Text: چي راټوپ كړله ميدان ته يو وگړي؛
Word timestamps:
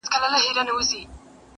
چي 0.03 0.05
راټوپ 0.05 0.19
كړله 0.21 0.37
ميدان 0.45 0.65
ته 0.67 0.71
يو 0.71 0.77
وگړي؛ 0.79 1.01